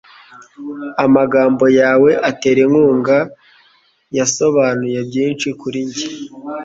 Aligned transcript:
Amagambo 1.05 1.65
yawe 1.79 2.11
atera 2.29 2.59
inkunga 2.65 3.17
yasobanuye 4.17 4.99
byinshi 5.09 5.47
kuri 5.59 5.79
njye. 5.87 6.05